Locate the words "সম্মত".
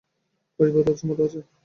0.99-1.19